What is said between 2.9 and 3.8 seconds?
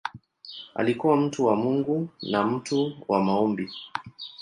wa maombi.